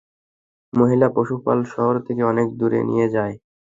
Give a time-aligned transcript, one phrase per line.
[0.73, 3.35] মহিলা পশুপাল শহর থেকে অনেক দূরে নিয়ে যায়।